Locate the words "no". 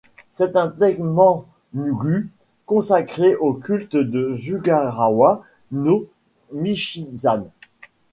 5.71-6.07